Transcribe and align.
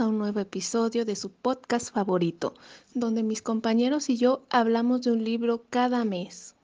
A 0.00 0.06
un 0.06 0.16
nuevo 0.16 0.40
episodio 0.40 1.04
de 1.04 1.14
su 1.14 1.30
podcast 1.30 1.92
favorito, 1.92 2.54
donde 2.94 3.22
mis 3.22 3.42
compañeros 3.42 4.08
y 4.08 4.16
yo 4.16 4.40
hablamos 4.48 5.02
de 5.02 5.12
un 5.12 5.22
libro 5.22 5.64
cada 5.68 6.06
mes. 6.06 6.54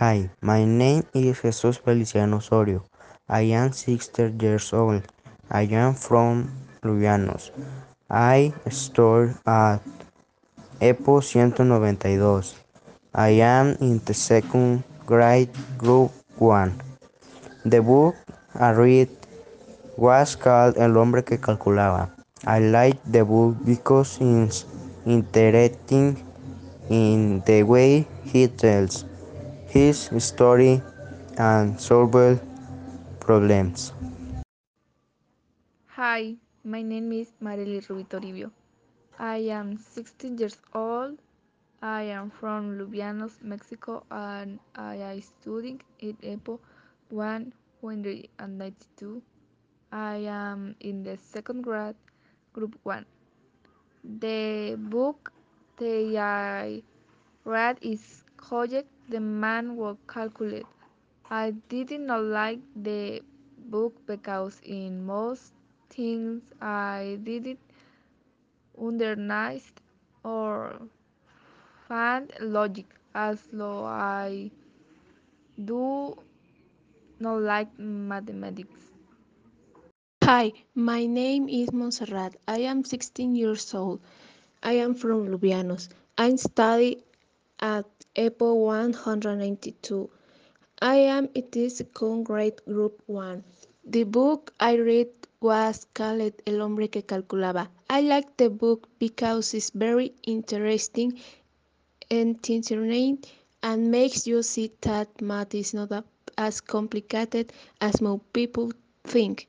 Hi, 0.00 0.28
my 0.40 0.66
name 0.66 1.04
is 1.12 1.40
Jesus 1.40 1.78
Feliciano 1.78 2.38
Osorio. 2.38 2.82
I 3.28 3.52
am 3.54 3.72
60 3.72 4.32
years 4.40 4.72
old. 4.72 5.04
I 5.48 5.72
am 5.76 5.94
from 5.94 6.50
Lubianos. 6.82 7.52
I 8.10 8.52
study 8.68 9.32
at 9.46 9.80
EPO 10.80 11.20
192. 11.22 12.56
I 13.14 13.40
am 13.42 13.76
in 13.80 14.00
the 14.06 14.14
second 14.14 14.82
grade 15.06 15.52
group 15.78 16.10
1. 16.38 16.72
The 17.64 17.80
book 17.80 18.16
I 18.56 18.72
read 18.72 19.08
was 19.96 20.36
called 20.36 20.76
El 20.78 20.96
hombre 20.96 21.22
que 21.22 21.38
calculaba. 21.38 22.13
I 22.46 22.58
like 22.60 22.98
the 23.04 23.24
book 23.24 23.56
because 23.64 24.18
it's 24.20 24.64
interesting 25.06 26.22
in 26.90 27.40
the 27.46 27.62
way 27.62 28.06
he 28.24 28.48
tells 28.48 29.04
his 29.68 30.10
story 30.18 30.82
and 31.38 31.80
solves 31.80 32.40
problems. 33.20 33.92
Hi, 35.96 36.36
my 36.64 36.82
name 36.82 37.12
is 37.12 37.32
Marely 37.40 37.80
Rubitoribio. 37.80 38.50
I 39.18 39.36
am 39.48 39.78
16 39.78 40.36
years 40.38 40.58
old. 40.74 41.18
I 41.80 42.02
am 42.02 42.30
from 42.30 42.76
Lubianos, 42.78 43.40
Mexico, 43.42 44.04
and 44.10 44.58
I 44.74 44.96
am 44.96 45.20
studying 45.22 45.80
at 46.02 46.20
EPO 46.20 46.58
192. 47.08 49.22
I 49.92 50.16
am 50.28 50.74
in 50.80 51.02
the 51.04 51.16
second 51.16 51.62
grade, 51.62 51.96
group 52.54 52.78
1. 52.84 53.06
The 54.04 54.76
book 54.78 55.32
that 55.78 56.16
I 56.18 56.82
read 57.44 57.78
is 57.82 58.24
called 58.36 58.74
The 59.08 59.20
Man 59.20 59.76
Who 59.76 59.98
Calculated. 60.08 60.66
I 61.30 61.52
did 61.68 61.90
not 62.00 62.22
like 62.24 62.60
the 62.76 63.22
book 63.58 63.94
because 64.06 64.60
in 64.64 65.04
most 65.06 65.52
things 65.90 66.42
I 66.60 67.18
didn't 67.22 67.60
understand 68.78 69.62
or 70.24 70.80
find 71.88 72.32
logic 72.40 72.86
as 73.14 73.46
though 73.52 73.84
I 73.84 74.50
do 75.64 76.16
not 77.20 77.40
like 77.42 77.78
mathematics. 77.78 78.93
Hi, 80.24 80.54
my 80.74 81.04
name 81.04 81.50
is 81.50 81.70
Montserrat. 81.70 82.36
I 82.48 82.60
am 82.60 82.82
16 82.82 83.36
years 83.36 83.74
old. 83.74 84.00
I 84.62 84.72
am 84.84 84.94
from 84.94 85.28
Lubianos. 85.28 85.90
I 86.16 86.34
study 86.36 87.04
at 87.60 87.84
EPO 88.16 88.56
192. 88.56 90.08
I 90.80 90.94
am 90.94 91.28
in 91.34 91.44
the 91.52 91.68
second 91.68 92.22
grade 92.24 92.64
group 92.64 93.02
1. 93.04 93.44
The 93.84 94.04
book 94.04 94.54
I 94.58 94.76
read 94.76 95.10
was 95.42 95.86
called 95.92 96.32
El 96.46 96.62
hombre 96.62 96.88
que 96.88 97.02
calculaba. 97.02 97.68
I 97.90 98.00
like 98.00 98.34
the 98.38 98.48
book 98.48 98.88
because 98.98 99.52
it's 99.52 99.68
very 99.72 100.14
interesting 100.22 101.20
and 102.10 102.36
entertaining 102.48 103.22
and 103.62 103.90
makes 103.90 104.26
you 104.26 104.42
see 104.42 104.72
that 104.80 105.20
math 105.20 105.54
is 105.54 105.74
not 105.74 105.92
as 106.38 106.62
complicated 106.62 107.52
as 107.82 108.00
most 108.00 108.22
people 108.32 108.72
think. 109.04 109.48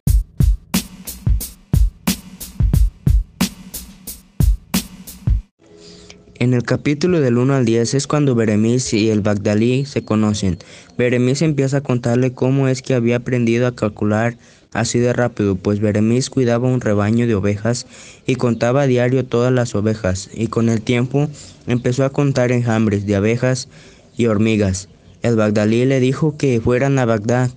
En 6.37 6.53
el 6.53 6.63
capítulo 6.63 7.21
del 7.21 7.37
1 7.37 7.53
al 7.53 7.63
10 7.63 7.93
es 7.93 8.07
cuando 8.07 8.35
Beremis 8.35 8.93
y 8.93 9.09
el 9.09 9.21
Bagdalí 9.21 9.85
se 9.85 10.03
conocen. 10.03 10.57
Beremis 10.97 11.41
empieza 11.41 11.77
a 11.77 11.81
contarle 11.81 12.33
cómo 12.33 12.67
es 12.67 12.81
que 12.81 12.93
había 12.93 13.17
aprendido 13.17 13.67
a 13.67 13.75
calcular 13.75 14.35
así 14.73 14.99
de 14.99 15.13
rápido, 15.13 15.55
pues 15.55 15.79
Beremis 15.79 16.29
cuidaba 16.29 16.67
un 16.67 16.81
rebaño 16.81 17.25
de 17.25 17.35
ovejas 17.35 17.87
y 18.27 18.35
contaba 18.35 18.81
a 18.81 18.87
diario 18.87 19.23
todas 19.25 19.53
las 19.53 19.75
ovejas, 19.75 20.29
y 20.33 20.47
con 20.47 20.67
el 20.67 20.81
tiempo 20.81 21.29
empezó 21.67 22.03
a 22.03 22.09
contar 22.09 22.51
enjambres 22.51 23.05
de 23.05 23.15
abejas 23.15 23.69
y 24.17 24.25
hormigas. 24.25 24.89
El 25.21 25.37
Bagdalí 25.37 25.85
le 25.85 26.01
dijo 26.01 26.35
que 26.35 26.59
fueran 26.59 26.99
a 26.99 27.05
Bagdad. 27.05 27.51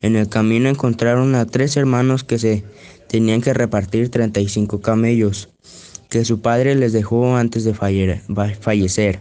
En 0.00 0.16
el 0.16 0.28
camino 0.28 0.68
encontraron 0.68 1.36
a 1.36 1.46
tres 1.46 1.76
hermanos 1.76 2.24
que 2.24 2.40
se 2.40 2.64
tenían 3.08 3.40
que 3.40 3.54
repartir 3.54 4.08
35 4.08 4.80
camellos 4.80 5.48
que 6.08 6.24
su 6.24 6.40
padre 6.40 6.74
les 6.74 6.92
dejó 6.92 7.36
antes 7.36 7.64
de 7.64 7.74
fallecer. 7.74 9.20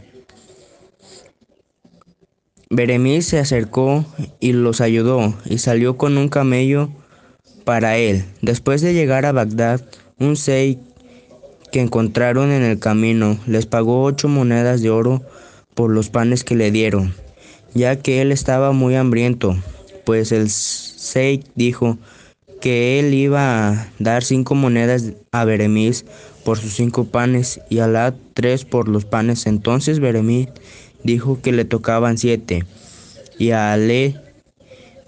Beremis 2.70 3.28
se 3.28 3.40
acercó 3.40 4.06
y 4.40 4.54
los 4.54 4.82
ayudó 4.82 5.34
y 5.46 5.60
salió 5.60 5.98
con 5.98 6.18
un 6.18 6.30
camello 6.30 6.90
para 7.64 7.98
él. 7.98 8.26
Después 8.42 8.82
de 8.82 8.94
llegar 8.94 9.26
a 9.26 9.32
Bagdad, 9.32 9.86
un 10.20 10.36
sey 10.36 10.80
que 11.72 11.82
encontraron 11.82 12.52
en 12.52 12.64
el 12.64 12.80
camino 12.80 13.38
les 13.46 13.66
pagó 13.66 14.04
ocho 14.04 14.28
monedas 14.28 14.82
de 14.82 14.90
oro 14.90 15.22
por 15.74 15.92
los 15.92 16.10
panes 16.10 16.44
que 16.44 16.56
le 16.56 16.72
dieron, 16.72 17.14
ya 17.74 17.98
que 17.98 18.22
él 18.22 18.32
estaba 18.32 18.72
muy 18.72 18.96
hambriento, 18.96 19.58
pues 20.06 20.32
el 20.32 20.50
sey 20.50 21.44
dijo 21.56 21.98
que 22.62 23.00
él 23.00 23.14
iba 23.14 23.70
a 23.70 23.92
dar 24.00 24.24
cinco 24.24 24.56
monedas 24.56 25.12
a 25.32 25.44
Beremis 25.44 26.06
por 26.46 26.58
sus 26.60 26.74
cinco 26.76 27.06
panes 27.06 27.60
y 27.70 27.80
Alá 27.80 28.14
tres 28.34 28.64
por 28.64 28.88
los 28.88 29.04
panes. 29.04 29.48
Entonces 29.48 30.00
Beremí 30.00 30.48
dijo 31.04 31.42
que 31.42 31.52
le 31.52 31.66
tocaban 31.66 32.18
siete 32.18 32.64
y 33.38 33.52
a 33.52 33.74
Ale 33.74 34.16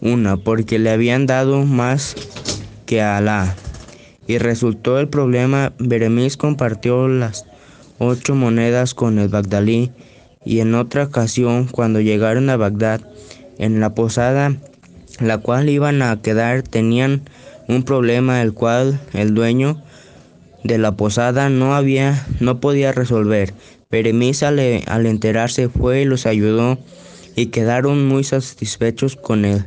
una, 0.02 0.38
porque 0.38 0.78
le 0.80 0.90
habían 0.90 1.26
dado 1.26 1.64
más 1.64 2.16
que 2.86 3.02
a 3.02 3.18
Alá. 3.18 3.56
Y 4.28 4.40
resultó 4.40 5.00
el 5.00 5.08
problema, 5.08 5.72
Beremis 5.80 6.36
compartió 6.36 7.08
las 7.08 7.46
ocho 7.98 8.36
monedas 8.36 8.94
con 8.94 9.18
el 9.20 9.30
Bagdalí 9.30 9.92
y 10.44 10.60
en 10.60 10.76
otra 10.76 11.06
ocasión 11.06 11.68
cuando 11.68 12.02
llegaron 12.02 12.50
a 12.50 12.58
Bagdad, 12.58 13.02
en 13.58 13.80
la 13.80 13.96
posada 13.96 14.58
la 15.20 15.38
cual 15.40 15.70
iban 15.70 16.02
a 16.02 16.22
quedar, 16.22 16.62
tenían 16.62 17.22
un 17.68 17.84
problema 17.84 18.42
el 18.42 18.54
cual 18.54 19.00
el 19.14 19.34
dueño 19.34 19.82
de 20.68 20.78
la 20.78 20.96
posada 20.96 21.50
no 21.50 21.74
había, 21.74 22.26
no 22.40 22.60
podía 22.60 22.92
resolver. 22.92 23.54
Beremis 23.90 24.44
al, 24.44 24.60
enterarse 24.60 25.70
fue 25.70 26.02
y 26.02 26.06
los 26.06 26.26
ayudó 26.26 26.78
y 27.36 27.48
quedaron 27.48 28.08
muy 28.08 28.24
satisfechos 28.24 29.16
con 29.16 29.46
él, 29.46 29.66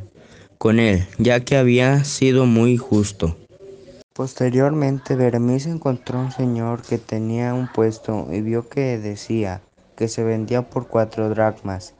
con 0.59 0.79
él, 0.79 1.07
ya 1.19 1.41
que 1.41 1.57
había 1.57 2.05
sido 2.05 2.45
muy 2.45 2.77
justo. 2.77 3.37
Posteriormente, 4.13 5.17
Beremis 5.17 5.67
encontró 5.67 6.21
un 6.21 6.33
señor 6.33 6.83
que 6.83 6.99
tenía 6.99 7.55
un 7.55 7.69
puesto 7.73 8.29
y 8.31 8.43
vio 8.43 8.69
que 8.69 8.99
decía 8.99 9.63
que 9.97 10.09
se 10.09 10.23
vendía 10.23 10.69
por 10.69 10.89
cuatro 10.89 11.31
dracmas. 11.31 11.95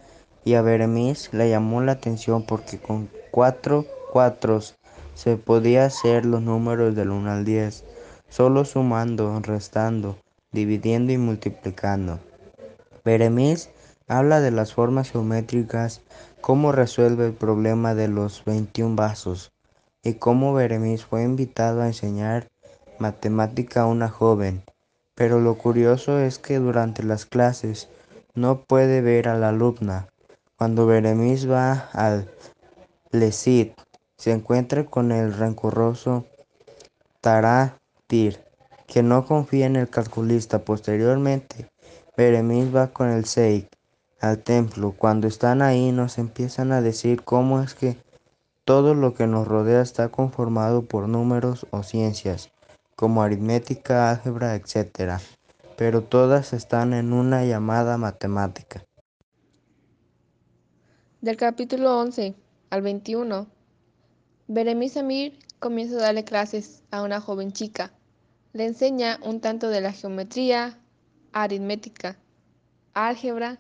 Y 0.45 0.55
a 0.55 0.63
Beremis 0.63 1.31
le 1.33 1.49
llamó 1.49 1.81
la 1.81 1.93
atención 1.93 2.45
porque 2.45 2.79
con 2.79 3.09
cuatro 3.31 3.87
cuatros 4.13 4.75
se 5.15 5.37
podía 5.37 5.87
hacer 5.87 6.27
los 6.27 6.43
números 6.43 6.95
del 6.95 7.11
1 7.11 7.31
al 7.31 7.45
10 7.45 7.85
solo 8.31 8.65
sumando, 8.65 9.39
restando, 9.41 10.17
dividiendo 10.53 11.13
y 11.13 11.19
multiplicando. 11.19 12.21
Beremis 13.05 13.71
habla 14.09 14.41
de 14.41 14.51
las 14.51 14.73
formas 14.73 15.11
geométricas, 15.11 16.01
cómo 16.41 16.73
resuelve 16.73 17.27
el 17.27 17.33
problema 17.35 17.95
de 17.95 18.09
los 18.09 18.45
21 18.45 18.97
vasos 18.97 19.53
y 20.03 20.15
cómo 20.15 20.55
Beremis 20.55 21.05
fue 21.05 21.25
invitado 21.25 21.83
a 21.83 21.87
enseñar 21.87 22.49
matemática 22.99 23.83
a 23.83 23.87
una 23.87 24.09
joven. 24.09 24.63
Pero 25.15 25.41
lo 25.41 25.59
curioso 25.59 26.19
es 26.19 26.39
que 26.39 26.59
durante 26.59 27.03
las 27.03 27.27
clases 27.27 27.89
no 28.35 28.63
puede 28.63 29.03
ver 29.03 29.29
a 29.29 29.37
la 29.37 29.51
alumna. 29.51 30.09
Cuando 30.57 30.87
Beremis 30.87 31.51
va 31.51 31.91
al 31.93 32.31
Lesit, 33.11 33.75
se 34.17 34.33
encuentra 34.33 34.85
con 34.85 35.13
el 35.13 35.35
rencoroso 35.35 36.27
Tará 37.21 37.80
que 38.87 39.03
no 39.05 39.25
confía 39.25 39.67
en 39.67 39.77
el 39.77 39.89
calculista. 39.89 40.65
Posteriormente, 40.65 41.71
Beremis 42.17 42.75
va 42.75 42.89
con 42.89 43.09
el 43.09 43.25
Seik 43.25 43.69
al 44.21 44.39
templo. 44.39 44.93
Cuando 44.99 45.29
están 45.29 45.63
ahí 45.63 45.93
nos 45.93 46.19
empiezan 46.19 46.73
a 46.73 46.81
decir 46.81 47.23
cómo 47.23 47.63
es 47.63 47.75
que 47.75 47.97
todo 48.65 48.95
lo 48.95 49.15
que 49.15 49.29
nos 49.29 49.47
rodea 49.47 49.81
está 49.81 50.09
conformado 50.09 50.83
por 50.83 51.09
números 51.09 51.67
o 51.71 51.85
ciencias, 51.85 52.51
como 52.97 53.23
aritmética, 53.23 54.11
álgebra, 54.11 54.57
etc. 54.57 55.21
Pero 55.77 56.03
todas 56.03 56.53
están 56.53 56.93
en 56.93 57.13
una 57.13 57.45
llamada 57.45 57.97
matemática. 57.97 58.85
Del 61.21 61.37
capítulo 61.37 61.99
11 62.01 62.35
al 62.71 62.83
21 62.83 63.47
Beremis 64.49 64.97
Amir 64.97 65.39
comienza 65.61 65.97
a 65.99 66.03
darle 66.03 66.25
clases 66.25 66.83
a 66.91 67.03
una 67.03 67.21
joven 67.21 67.53
chica. 67.53 67.93
Le 68.53 68.65
enseña 68.65 69.21
un 69.23 69.41
tanto 69.41 69.69
de 69.69 69.81
la 69.81 69.93
geometría, 69.93 70.79
aritmética, 71.33 72.19
álgebra, 72.95 73.59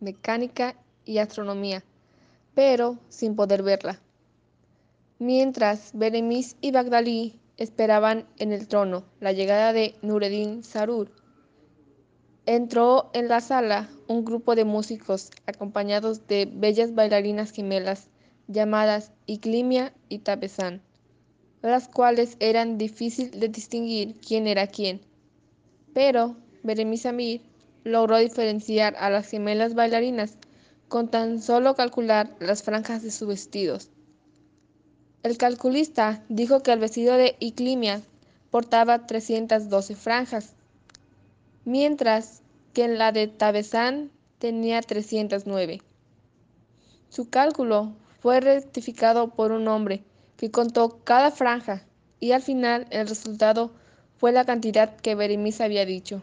mecánica 0.00 0.74
y 1.04 1.18
astronomía, 1.18 1.84
pero 2.54 2.98
sin 3.08 3.36
poder 3.36 3.62
verla. 3.62 4.00
Mientras 5.18 5.92
Beremis 5.94 6.56
y 6.60 6.72
Bagdalí 6.72 7.38
esperaban 7.56 8.26
en 8.38 8.52
el 8.52 8.66
trono 8.66 9.04
la 9.20 9.32
llegada 9.32 9.72
de 9.72 9.94
Nureddin 10.02 10.64
Sarur, 10.64 11.12
entró 12.46 13.10
en 13.12 13.28
la 13.28 13.40
sala 13.40 13.88
un 14.08 14.24
grupo 14.24 14.56
de 14.56 14.64
músicos 14.64 15.30
acompañados 15.46 16.26
de 16.26 16.50
bellas 16.50 16.94
bailarinas 16.94 17.52
gemelas 17.52 18.08
llamadas 18.48 19.12
Iclimia 19.26 19.92
y 20.08 20.20
Tabezán, 20.20 20.82
las 21.62 21.88
cuales 21.88 22.36
eran 22.40 22.78
difícil 22.78 23.30
de 23.38 23.48
distinguir 23.48 24.16
quién 24.26 24.46
era 24.46 24.66
quién. 24.66 25.00
Pero 25.92 26.36
Beremis 26.62 27.06
Amir 27.06 27.42
logró 27.84 28.18
diferenciar 28.18 28.96
a 28.96 29.10
las 29.10 29.28
gemelas 29.28 29.74
bailarinas 29.74 30.36
con 30.88 31.08
tan 31.08 31.40
solo 31.40 31.74
calcular 31.74 32.34
las 32.40 32.62
franjas 32.62 33.02
de 33.02 33.10
sus 33.10 33.28
vestidos. 33.28 33.90
El 35.22 35.36
calculista 35.36 36.24
dijo 36.28 36.62
que 36.62 36.72
el 36.72 36.78
vestido 36.78 37.14
de 37.16 37.36
Iclimia 37.40 38.02
portaba 38.50 39.06
312 39.06 39.94
franjas, 39.94 40.54
mientras 41.64 42.42
que 42.72 42.84
en 42.84 42.98
la 42.98 43.12
de 43.12 43.28
Tabezán 43.28 44.10
tenía 44.38 44.80
309. 44.80 45.82
Su 47.10 47.28
cálculo 47.28 47.92
fue 48.20 48.40
rectificado 48.40 49.28
por 49.28 49.52
un 49.52 49.68
hombre 49.68 50.02
que 50.40 50.50
contó 50.50 51.04
cada 51.04 51.30
franja 51.30 51.84
y 52.18 52.32
al 52.32 52.40
final 52.40 52.86
el 52.88 53.06
resultado 53.06 53.72
fue 54.16 54.32
la 54.32 54.46
cantidad 54.46 54.96
que 54.96 55.14
Beremis 55.14 55.60
había 55.60 55.84
dicho. 55.84 56.22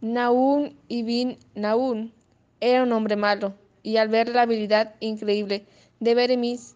Naún 0.00 0.78
ibn 0.88 1.36
Naún 1.54 2.14
era 2.58 2.82
un 2.82 2.92
hombre 2.92 3.16
malo 3.16 3.52
y 3.82 3.98
al 3.98 4.08
ver 4.08 4.30
la 4.30 4.40
habilidad 4.40 4.94
increíble 5.00 5.66
de 6.00 6.14
Beremis 6.14 6.74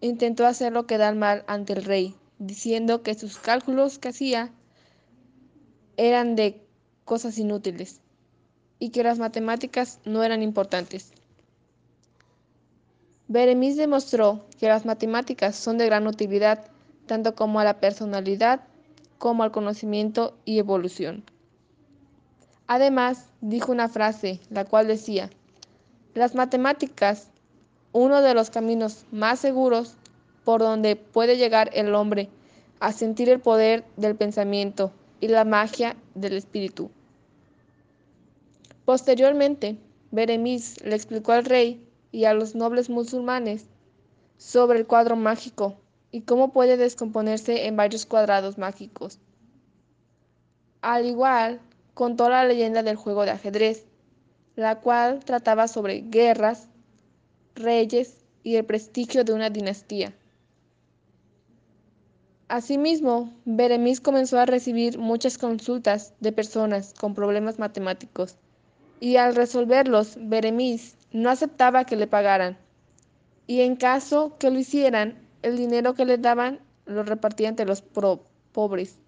intentó 0.00 0.46
hacerlo 0.46 0.86
quedar 0.86 1.16
mal 1.16 1.42
ante 1.48 1.72
el 1.72 1.82
rey, 1.82 2.14
diciendo 2.38 3.02
que 3.02 3.16
sus 3.16 3.36
cálculos 3.36 3.98
que 3.98 4.10
hacía 4.10 4.52
eran 5.96 6.36
de 6.36 6.64
cosas 7.04 7.38
inútiles 7.38 8.00
y 8.78 8.90
que 8.90 9.02
las 9.02 9.18
matemáticas 9.18 9.98
no 10.04 10.22
eran 10.22 10.44
importantes. 10.44 11.10
Beremis 13.28 13.76
demostró 13.76 14.44
que 14.58 14.68
las 14.68 14.84
matemáticas 14.84 15.56
son 15.56 15.78
de 15.78 15.86
gran 15.86 16.06
utilidad 16.06 16.66
tanto 17.06 17.34
como 17.34 17.60
a 17.60 17.64
la 17.64 17.80
personalidad 17.80 18.60
como 19.18 19.42
al 19.42 19.50
conocimiento 19.50 20.36
y 20.44 20.58
evolución. 20.58 21.24
Además, 22.66 23.26
dijo 23.40 23.72
una 23.72 23.88
frase, 23.88 24.40
la 24.50 24.64
cual 24.64 24.86
decía, 24.86 25.30
las 26.14 26.34
matemáticas 26.34 27.28
uno 27.92 28.22
de 28.22 28.34
los 28.34 28.50
caminos 28.50 29.04
más 29.12 29.38
seguros 29.38 29.94
por 30.44 30.60
donde 30.60 30.96
puede 30.96 31.36
llegar 31.36 31.70
el 31.74 31.94
hombre 31.94 32.28
a 32.80 32.92
sentir 32.92 33.28
el 33.28 33.40
poder 33.40 33.84
del 33.96 34.16
pensamiento 34.16 34.92
y 35.20 35.28
la 35.28 35.44
magia 35.44 35.96
del 36.14 36.34
espíritu. 36.34 36.90
Posteriormente, 38.84 39.76
Beremis 40.10 40.84
le 40.84 40.94
explicó 40.96 41.32
al 41.32 41.44
rey 41.44 41.83
y 42.14 42.26
a 42.26 42.32
los 42.32 42.54
nobles 42.54 42.90
musulmanes 42.90 43.66
sobre 44.36 44.78
el 44.78 44.86
cuadro 44.86 45.16
mágico 45.16 45.74
y 46.12 46.20
cómo 46.20 46.52
puede 46.52 46.76
descomponerse 46.76 47.66
en 47.66 47.76
varios 47.76 48.06
cuadrados 48.06 48.56
mágicos. 48.56 49.18
Al 50.80 51.06
igual, 51.06 51.60
contó 51.92 52.28
la 52.28 52.44
leyenda 52.44 52.84
del 52.84 52.94
juego 52.94 53.24
de 53.24 53.32
ajedrez, 53.32 53.86
la 54.54 54.80
cual 54.80 55.24
trataba 55.24 55.66
sobre 55.66 56.02
guerras, 56.02 56.68
reyes 57.56 58.24
y 58.44 58.54
el 58.54 58.64
prestigio 58.64 59.24
de 59.24 59.32
una 59.32 59.50
dinastía. 59.50 60.14
Asimismo, 62.46 63.32
Beremis 63.44 64.00
comenzó 64.00 64.38
a 64.38 64.46
recibir 64.46 64.98
muchas 64.98 65.36
consultas 65.36 66.14
de 66.20 66.30
personas 66.30 66.94
con 66.94 67.12
problemas 67.12 67.58
matemáticos, 67.58 68.36
y 69.00 69.16
al 69.16 69.34
resolverlos, 69.34 70.16
Beremis 70.20 70.94
no 71.14 71.30
aceptaba 71.30 71.84
que 71.84 71.94
le 71.94 72.08
pagaran, 72.08 72.58
y 73.46 73.60
en 73.60 73.76
caso 73.76 74.36
que 74.36 74.50
lo 74.50 74.58
hicieran, 74.58 75.16
el 75.42 75.56
dinero 75.56 75.94
que 75.94 76.04
le 76.04 76.18
daban 76.18 76.58
lo 76.86 77.04
repartía 77.04 77.48
entre 77.48 77.66
los 77.66 77.82
pobres. 78.52 78.98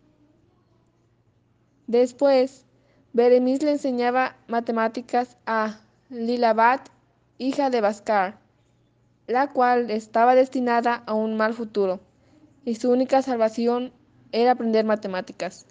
Después, 1.88 2.64
Beremis 3.12 3.64
le 3.64 3.72
enseñaba 3.72 4.36
matemáticas 4.46 5.36
a 5.46 5.80
Lilabat 6.08 6.88
hija 7.38 7.70
de 7.70 7.80
Bascar, 7.80 8.38
la 9.26 9.52
cual 9.52 9.90
estaba 9.90 10.36
destinada 10.36 11.02
a 11.06 11.14
un 11.14 11.36
mal 11.36 11.54
futuro, 11.54 11.98
y 12.64 12.76
su 12.76 12.92
única 12.92 13.20
salvación 13.20 13.92
era 14.30 14.52
aprender 14.52 14.84
matemáticas. 14.84 15.66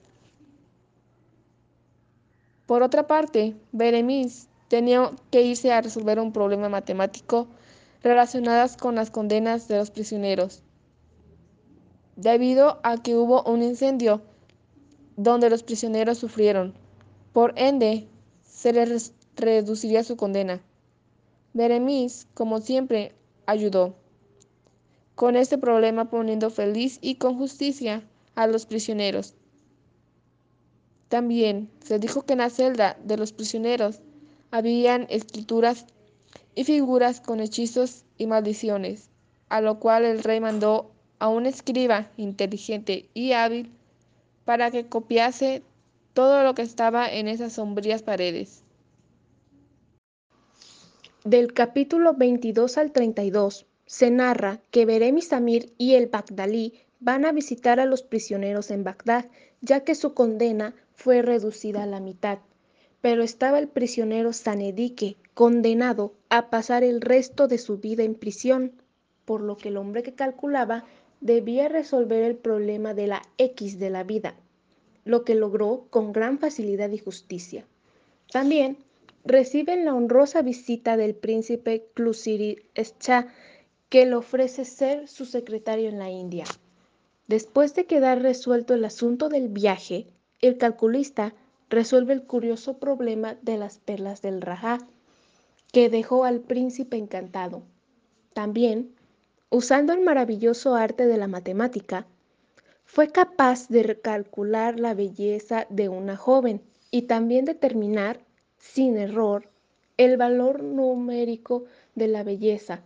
Por 2.65 2.83
otra 2.83 3.07
parte, 3.07 3.55
Beremis 3.71 4.49
tenía 4.75 5.09
que 5.31 5.41
irse 5.41 5.71
a 5.71 5.79
resolver 5.79 6.19
un 6.19 6.33
problema 6.33 6.67
matemático 6.67 7.47
relacionado 8.03 8.69
con 8.77 8.95
las 8.95 9.09
condenas 9.09 9.69
de 9.69 9.77
los 9.77 9.89
prisioneros, 9.89 10.63
debido 12.17 12.81
a 12.83 13.01
que 13.01 13.15
hubo 13.15 13.41
un 13.43 13.63
incendio 13.63 14.21
donde 15.15 15.49
los 15.49 15.63
prisioneros 15.63 16.17
sufrieron. 16.17 16.73
Por 17.31 17.53
ende, 17.55 18.09
se 18.43 18.73
les 18.73 19.13
reduciría 19.37 20.03
su 20.03 20.17
condena. 20.17 20.59
Beremis, 21.53 22.27
como 22.33 22.59
siempre, 22.59 23.13
ayudó 23.45 23.95
con 25.15 25.37
este 25.37 25.57
problema 25.57 26.09
poniendo 26.09 26.49
feliz 26.49 26.99
y 27.01 27.15
con 27.15 27.37
justicia 27.37 28.03
a 28.35 28.45
los 28.47 28.65
prisioneros. 28.65 29.35
También 31.07 31.71
se 31.79 31.97
dijo 31.97 32.23
que 32.23 32.33
en 32.33 32.39
la 32.39 32.49
celda 32.49 32.97
de 33.05 33.15
los 33.15 33.31
prisioneros 33.31 34.01
habían 34.51 35.07
escrituras 35.09 35.85
y 36.55 36.63
figuras 36.63 37.21
con 37.21 37.39
hechizos 37.39 38.03
y 38.17 38.27
maldiciones, 38.27 39.09
a 39.49 39.61
lo 39.61 39.79
cual 39.79 40.05
el 40.05 40.23
rey 40.23 40.39
mandó 40.39 40.91
a 41.19 41.29
un 41.29 41.45
escriba 41.45 42.09
inteligente 42.17 43.09
y 43.13 43.33
hábil 43.33 43.71
para 44.45 44.71
que 44.71 44.87
copiase 44.87 45.63
todo 46.13 46.43
lo 46.43 46.55
que 46.55 46.61
estaba 46.61 47.11
en 47.11 47.27
esas 47.27 47.53
sombrías 47.53 48.03
paredes. 48.03 48.63
Del 51.23 51.53
capítulo 51.53 52.13
22 52.13 52.77
al 52.77 52.91
32 52.91 53.65
se 53.85 54.11
narra 54.11 54.61
que 54.71 54.85
Beremis 54.85 55.33
Amir 55.33 55.73
y 55.77 55.95
el 55.95 56.07
Bagdalí 56.07 56.73
van 56.99 57.25
a 57.25 57.31
visitar 57.31 57.79
a 57.79 57.85
los 57.85 58.03
prisioneros 58.03 58.71
en 58.71 58.83
Bagdad, 58.83 59.25
ya 59.61 59.83
que 59.83 59.95
su 59.95 60.13
condena 60.13 60.75
fue 60.93 61.21
reducida 61.21 61.83
a 61.83 61.87
la 61.87 61.99
mitad. 61.99 62.39
Pero 63.05 63.21
estaba 63.21 63.59
el 63.59 63.67
prisionero 63.67 64.33
Sanedique, 64.33 65.15
condenado 65.35 66.15
a 66.29 66.49
pasar 66.49 66.83
el 66.83 67.01
resto 67.01 67.47
de 67.47 67.59
su 67.59 67.77
vida 67.77 68.01
en 68.01 68.15
prisión, 68.15 68.71
por 69.25 69.41
lo 69.41 69.57
que 69.57 69.69
el 69.69 69.77
hombre 69.77 70.01
que 70.01 70.15
calculaba 70.15 70.85
debía 71.21 71.69
resolver 71.69 72.23
el 72.23 72.35
problema 72.35 72.95
de 72.95 73.05
la 73.05 73.21
X 73.37 73.77
de 73.77 73.91
la 73.91 74.03
vida, 74.03 74.33
lo 75.03 75.23
que 75.23 75.35
logró 75.35 75.85
con 75.91 76.13
gran 76.13 76.39
facilidad 76.39 76.89
y 76.89 76.97
justicia. 76.97 77.67
También 78.31 78.75
reciben 79.23 79.85
la 79.85 79.93
honrosa 79.93 80.41
visita 80.41 80.97
del 80.97 81.13
príncipe 81.13 81.85
Clusiri 81.93 82.63
Shah, 82.73 83.27
que 83.89 84.07
le 84.07 84.15
ofrece 84.15 84.65
ser 84.65 85.07
su 85.07 85.25
secretario 85.25 85.89
en 85.89 85.99
la 85.99 86.09
India. 86.09 86.45
Después 87.27 87.75
de 87.75 87.85
quedar 87.85 88.23
resuelto 88.23 88.73
el 88.73 88.83
asunto 88.83 89.29
del 89.29 89.49
viaje, 89.49 90.07
el 90.41 90.57
calculista 90.57 91.35
resuelve 91.69 92.13
el 92.13 92.23
curioso 92.23 92.77
problema 92.77 93.35
de 93.41 93.57
las 93.57 93.79
perlas 93.79 94.21
del 94.21 94.41
Rajá, 94.41 94.79
que 95.71 95.89
dejó 95.89 96.23
al 96.23 96.39
príncipe 96.39 96.97
encantado. 96.97 97.63
También, 98.33 98.93
usando 99.49 99.93
el 99.93 100.01
maravilloso 100.01 100.75
arte 100.75 101.05
de 101.05 101.17
la 101.17 101.27
matemática, 101.27 102.05
fue 102.85 103.09
capaz 103.09 103.67
de 103.67 103.83
recalcular 103.83 104.79
la 104.79 104.93
belleza 104.93 105.67
de 105.69 105.89
una 105.89 106.15
joven 106.15 106.61
y 106.91 107.03
también 107.03 107.45
determinar 107.45 108.19
sin 108.57 108.97
error 108.97 109.49
el 109.97 110.17
valor 110.17 110.63
numérico 110.63 111.65
de 111.95 112.07
la 112.07 112.23
belleza. 112.23 112.83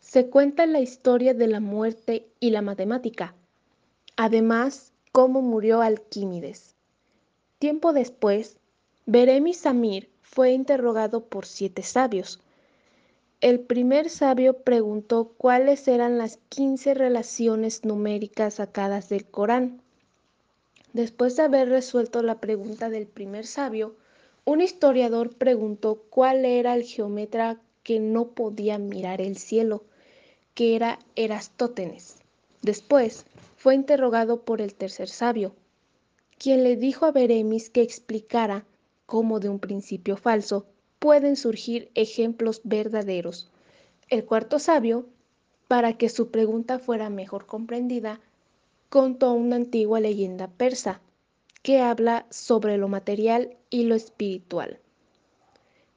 Se 0.00 0.28
cuenta 0.28 0.66
la 0.66 0.80
historia 0.80 1.34
de 1.34 1.46
la 1.46 1.60
muerte 1.60 2.28
y 2.40 2.50
la 2.50 2.62
matemática. 2.62 3.34
Además, 4.16 4.92
cómo 5.12 5.42
murió 5.42 5.80
Alquímides. 5.80 6.71
Tiempo 7.62 7.92
después, 7.92 8.56
Beremis 9.06 9.58
Samir 9.58 10.10
fue 10.20 10.50
interrogado 10.50 11.26
por 11.26 11.46
siete 11.46 11.84
sabios, 11.84 12.40
el 13.40 13.60
primer 13.60 14.10
sabio 14.10 14.64
preguntó 14.64 15.28
cuáles 15.36 15.86
eran 15.86 16.18
las 16.18 16.40
15 16.48 16.94
relaciones 16.94 17.84
numéricas 17.84 18.54
sacadas 18.54 19.08
del 19.08 19.26
Corán. 19.26 19.80
Después 20.92 21.36
de 21.36 21.44
haber 21.44 21.68
resuelto 21.68 22.20
la 22.24 22.40
pregunta 22.40 22.90
del 22.90 23.06
primer 23.06 23.46
sabio, 23.46 23.94
un 24.44 24.60
historiador 24.60 25.32
preguntó 25.32 26.02
cuál 26.10 26.44
era 26.44 26.74
el 26.74 26.82
geómetra 26.82 27.60
que 27.84 28.00
no 28.00 28.30
podía 28.30 28.78
mirar 28.78 29.20
el 29.20 29.36
cielo, 29.36 29.84
que 30.54 30.74
era 30.74 30.98
Erastótenes. 31.14 32.16
Después 32.60 33.24
fue 33.56 33.76
interrogado 33.76 34.40
por 34.40 34.60
el 34.60 34.74
tercer 34.74 35.08
sabio, 35.08 35.54
quien 36.42 36.64
le 36.64 36.74
dijo 36.74 37.06
a 37.06 37.12
Beremis 37.12 37.70
que 37.70 37.82
explicara 37.82 38.66
cómo 39.06 39.38
de 39.38 39.48
un 39.48 39.60
principio 39.60 40.16
falso 40.16 40.66
pueden 40.98 41.36
surgir 41.36 41.92
ejemplos 41.94 42.62
verdaderos. 42.64 43.48
El 44.08 44.24
cuarto 44.24 44.58
sabio, 44.58 45.06
para 45.68 45.96
que 45.96 46.08
su 46.08 46.32
pregunta 46.32 46.80
fuera 46.80 47.10
mejor 47.10 47.46
comprendida, 47.46 48.20
contó 48.88 49.32
una 49.34 49.54
antigua 49.54 50.00
leyenda 50.00 50.48
persa 50.48 51.00
que 51.62 51.78
habla 51.78 52.26
sobre 52.30 52.76
lo 52.76 52.88
material 52.88 53.56
y 53.70 53.84
lo 53.84 53.94
espiritual. 53.94 54.80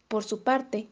Por 0.07 0.23
su 0.23 0.43
parte, 0.43 0.89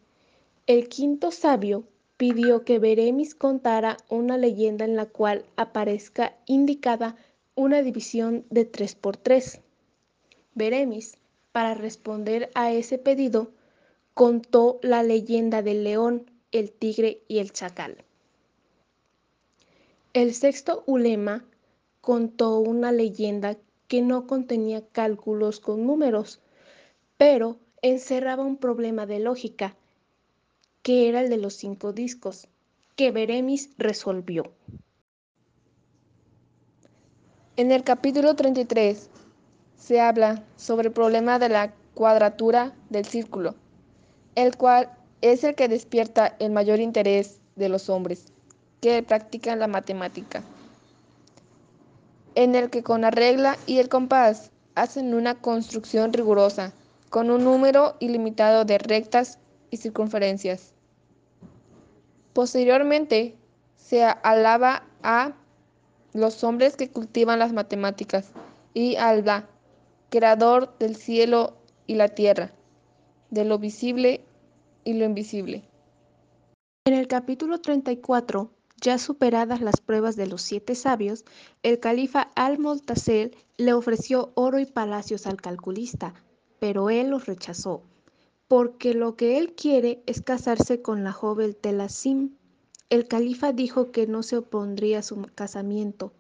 el 0.66 0.90
quinto 0.90 1.30
sabio 1.30 1.84
pidió 2.18 2.66
que 2.66 2.80
Beremis 2.80 3.36
contara 3.36 3.98
una 4.10 4.36
leyenda 4.36 4.84
en 4.84 4.96
la 4.96 5.06
cual 5.06 5.46
aparezca 5.58 6.36
indicada 6.48 7.16
una 7.56 7.82
división 7.82 8.46
de 8.50 8.66
3 8.66 8.96
por 8.96 9.18
3. 9.18 9.62
Beremis, 10.56 11.18
para 11.52 11.74
responder 11.74 12.50
a 12.56 12.72
ese 12.72 12.98
pedido, 12.98 13.52
contó 14.14 14.80
la 14.82 15.04
leyenda 15.04 15.62
del 15.62 15.84
león, 15.84 16.32
el 16.52 16.72
tigre 16.72 17.22
y 17.28 17.40
el 17.40 17.52
chacal. 17.52 18.04
El 20.14 20.34
sexto 20.34 20.84
ulema 20.88 21.46
contó 22.02 22.60
una 22.60 22.92
leyenda 22.92 23.58
que 23.88 24.02
no 24.02 24.28
contenía 24.28 24.86
cálculos 24.92 25.60
con 25.60 25.86
números, 25.86 26.40
pero 27.18 27.58
encerraba 27.82 28.44
un 28.44 28.58
problema 28.58 29.06
de 29.06 29.20
lógica, 29.20 29.76
que 30.82 31.08
era 31.08 31.22
el 31.22 31.30
de 31.30 31.38
los 31.38 31.54
cinco 31.54 31.94
discos, 31.94 32.48
que 32.96 33.12
Beremis 33.12 33.70
resolvió. 33.78 34.52
En 37.56 37.72
el 37.72 37.84
capítulo 37.84 38.36
33 38.36 39.10
se 39.78 40.02
habla 40.02 40.44
sobre 40.56 40.88
el 40.88 40.94
problema 40.94 41.40
de 41.40 41.50
la 41.50 41.74
cuadratura 41.94 42.74
del 42.90 43.06
círculo 43.06 43.56
el 44.36 44.58
cual 44.58 44.90
es 45.22 45.44
el 45.44 45.56
que 45.56 45.68
despierta 45.68 46.36
el 46.40 46.52
mayor 46.52 46.80
interés 46.80 47.40
de 47.56 47.70
los 47.70 47.90
hombres 47.90 48.26
que 48.82 49.04
practican 49.04 49.60
la 49.60 49.68
matemática, 49.68 50.44
en 52.36 52.56
el 52.56 52.70
que 52.70 52.84
con 52.84 53.02
la 53.02 53.12
regla 53.12 53.58
y 53.66 53.80
el 53.80 53.90
compás 53.90 54.52
hacen 54.76 55.14
una 55.14 55.36
construcción 55.36 56.12
rigurosa, 56.12 56.74
con 57.10 57.30
un 57.30 57.44
número 57.44 57.96
ilimitado 58.00 58.66
de 58.66 58.80
rectas 58.80 59.38
y 59.70 59.78
circunferencias. 59.78 60.74
Posteriormente, 62.34 63.36
se 63.78 64.04
alaba 64.04 64.84
a 65.04 65.34
los 66.14 66.44
hombres 66.44 66.76
que 66.76 66.90
cultivan 66.90 67.40
las 67.40 67.54
matemáticas 67.54 68.32
y 68.74 68.96
al 68.96 69.24
creador 70.10 70.78
del 70.78 70.96
cielo 70.96 71.58
y 71.88 71.96
la 71.96 72.10
tierra 72.10 72.52
de 73.34 73.46
lo 73.46 73.58
visible 73.58 74.24
y 74.84 74.94
lo 74.94 75.06
invisible. 75.06 75.64
En 76.86 76.94
el 76.94 77.08
capítulo 77.08 77.60
34, 77.60 78.52
ya 78.80 78.98
superadas 79.00 79.62
las 79.62 79.82
pruebas 79.82 80.16
de 80.16 80.28
los 80.28 80.42
siete 80.42 80.76
sabios, 80.76 81.26
el 81.64 81.80
califa 81.80 82.30
al-Multasir 82.36 83.36
le 83.58 83.74
ofreció 83.74 84.34
oro 84.36 84.60
y 84.60 84.66
palacios 84.66 85.26
al 85.26 85.42
calculista, 85.42 86.14
pero 86.60 86.90
él 86.90 87.10
los 87.10 87.26
rechazó, 87.26 87.82
porque 88.48 88.94
lo 88.94 89.16
que 89.16 89.40
él 89.40 89.54
quiere 89.54 90.04
es 90.06 90.22
casarse 90.22 90.82
con 90.82 91.04
la 91.04 91.12
joven 91.12 91.56
Telasim. 91.60 92.36
El 92.90 93.08
califa 93.08 93.54
dijo 93.54 93.92
que 93.92 94.08
no 94.08 94.24
se 94.24 94.38
opondría 94.38 95.00
a 95.00 95.04
su 95.04 95.22
casamiento, 95.36 96.14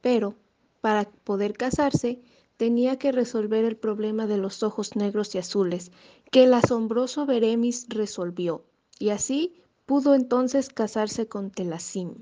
pero 0.00 0.34
para 0.80 1.04
poder 1.24 1.54
casarse 1.54 2.20
tenía 2.56 2.98
que 2.98 3.12
resolver 3.12 3.64
el 3.64 3.76
problema 3.76 4.26
de 4.26 4.38
los 4.38 4.62
ojos 4.62 4.96
negros 4.96 5.34
y 5.34 5.38
azules, 5.38 5.90
que 6.30 6.44
el 6.44 6.54
asombroso 6.54 7.26
Beremis 7.26 7.86
resolvió, 7.88 8.64
y 8.98 9.10
así 9.10 9.54
pudo 9.86 10.14
entonces 10.14 10.68
casarse 10.68 11.26
con 11.26 11.50
Telasim. 11.50 12.14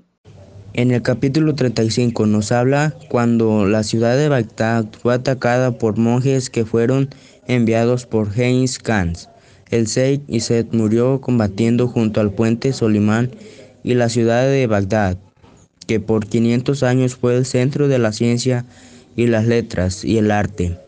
En 0.73 0.91
el 0.91 1.03
capítulo 1.03 1.53
35 1.53 2.25
nos 2.25 2.51
habla 2.51 2.95
cuando 3.09 3.67
la 3.67 3.83
ciudad 3.83 4.17
de 4.17 4.27
Bagdad 4.27 4.87
fue 4.99 5.13
atacada 5.13 5.77
por 5.77 5.99
monjes 5.99 6.49
que 6.49 6.65
fueron 6.65 7.09
enviados 7.47 8.07
por 8.07 8.29
Heinz 8.35 8.79
Khan. 8.79 9.13
El 9.69 9.85
Sheikh 9.85 10.23
Iset 10.27 10.73
murió 10.73 11.21
combatiendo 11.21 11.87
junto 11.87 12.21
al 12.21 12.31
puente 12.31 12.73
Solimán 12.73 13.31
y 13.83 13.93
la 13.95 14.09
ciudad 14.09 14.43
de 14.47 14.65
Bagdad, 14.67 15.17
que 15.85 15.99
por 15.99 16.25
500 16.25 16.83
años 16.83 17.15
fue 17.15 17.35
el 17.35 17.45
centro 17.45 17.87
de 17.87 17.99
la 17.99 18.11
ciencia 18.11 18.65
y 19.15 19.27
las 19.27 19.45
letras 19.45 20.03
y 20.03 20.17
el 20.17 20.31
arte. 20.31 20.79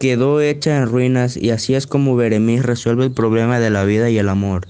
Quedó 0.00 0.40
hecha 0.40 0.76
en 0.76 0.86
ruinas 0.86 1.36
y 1.36 1.50
así 1.50 1.74
es 1.74 1.86
como 1.86 2.16
Beremis 2.16 2.64
resuelve 2.64 3.04
el 3.04 3.12
problema 3.12 3.58
de 3.58 3.70
la 3.70 3.84
vida 3.84 4.10
y 4.10 4.18
el 4.18 4.28
amor, 4.28 4.68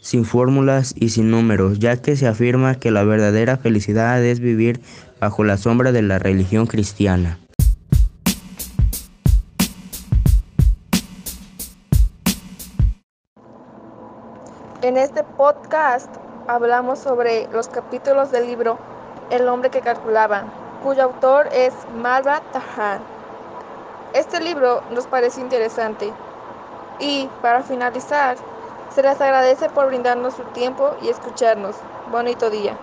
sin 0.00 0.24
fórmulas 0.24 0.94
y 0.98 1.10
sin 1.10 1.30
números, 1.30 1.78
ya 1.78 2.00
que 2.00 2.16
se 2.16 2.26
afirma 2.26 2.74
que 2.74 2.90
la 2.90 3.04
verdadera 3.04 3.58
felicidad 3.58 4.24
es 4.24 4.40
vivir 4.40 4.80
bajo 5.20 5.44
la 5.44 5.58
sombra 5.58 5.92
de 5.92 6.02
la 6.02 6.18
religión 6.18 6.66
cristiana. 6.66 7.38
En 14.82 14.96
este 14.96 15.22
podcast 15.36 16.29
hablamos 16.50 16.98
sobre 16.98 17.46
los 17.52 17.68
capítulos 17.68 18.32
del 18.32 18.46
libro 18.46 18.76
El 19.30 19.46
hombre 19.48 19.70
que 19.70 19.82
calculaba, 19.82 20.42
cuyo 20.82 21.04
autor 21.04 21.48
es 21.52 21.72
Malva 21.94 22.42
Tahan. 22.52 23.00
Este 24.14 24.40
libro 24.40 24.82
nos 24.90 25.06
parece 25.06 25.40
interesante 25.40 26.12
y 26.98 27.28
para 27.40 27.62
finalizar, 27.62 28.36
se 28.92 29.00
les 29.00 29.20
agradece 29.20 29.68
por 29.68 29.86
brindarnos 29.86 30.34
su 30.34 30.42
tiempo 30.46 30.96
y 31.00 31.08
escucharnos. 31.08 31.76
Bonito 32.10 32.50
día. 32.50 32.76